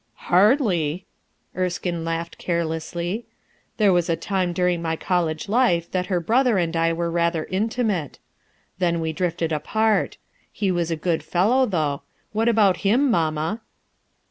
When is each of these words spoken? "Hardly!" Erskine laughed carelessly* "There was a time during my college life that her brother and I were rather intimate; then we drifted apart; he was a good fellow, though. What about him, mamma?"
"Hardly!" 0.31 1.05
Erskine 1.55 2.03
laughed 2.03 2.39
carelessly* 2.39 3.27
"There 3.77 3.93
was 3.93 4.09
a 4.09 4.15
time 4.15 4.51
during 4.51 4.81
my 4.81 4.95
college 4.95 5.47
life 5.47 5.91
that 5.91 6.07
her 6.07 6.19
brother 6.19 6.57
and 6.57 6.75
I 6.75 6.91
were 6.91 7.11
rather 7.11 7.45
intimate; 7.51 8.17
then 8.79 8.99
we 8.99 9.13
drifted 9.13 9.51
apart; 9.51 10.17
he 10.51 10.71
was 10.71 10.89
a 10.89 10.95
good 10.95 11.21
fellow, 11.21 11.67
though. 11.67 12.01
What 12.31 12.49
about 12.49 12.77
him, 12.77 13.11
mamma?" 13.11 13.61